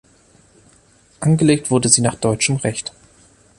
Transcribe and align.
Angelegt 1.19 1.69
wurde 1.69 1.87
sie 1.87 2.01
nach 2.01 2.15
deutschem 2.15 2.55
Recht. 2.55 2.91